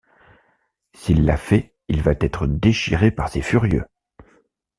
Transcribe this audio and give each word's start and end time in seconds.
S’il 0.95 1.25
l’a 1.25 1.37
fait, 1.37 1.75
il 1.87 2.01
va 2.01 2.13
être 2.19 2.47
déchiré 2.47 3.11
par 3.11 3.29
ces 3.29 3.43
furieux! 3.43 3.85